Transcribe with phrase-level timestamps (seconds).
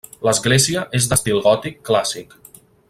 [0.27, 2.39] L'església és d'estil gòtic clàssic.